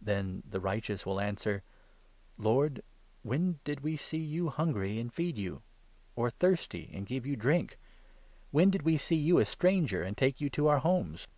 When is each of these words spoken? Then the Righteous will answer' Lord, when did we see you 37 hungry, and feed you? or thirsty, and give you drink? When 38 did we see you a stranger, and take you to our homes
Then 0.00 0.42
the 0.48 0.58
Righteous 0.58 1.04
will 1.04 1.20
answer' 1.20 1.62
Lord, 2.48 2.82
when 3.22 3.60
did 3.62 3.80
we 3.80 3.94
see 3.94 4.16
you 4.16 4.44
37 4.46 4.56
hungry, 4.56 4.98
and 4.98 5.12
feed 5.12 5.36
you? 5.36 5.60
or 6.14 6.30
thirsty, 6.30 6.88
and 6.94 7.04
give 7.04 7.26
you 7.26 7.36
drink? 7.36 7.78
When 8.52 8.68
38 8.68 8.72
did 8.72 8.82
we 8.86 8.96
see 8.96 9.16
you 9.16 9.36
a 9.38 9.44
stranger, 9.44 10.02
and 10.02 10.16
take 10.16 10.40
you 10.40 10.48
to 10.48 10.68
our 10.68 10.78
homes 10.78 11.28